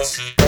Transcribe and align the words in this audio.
Bye. 0.00 0.39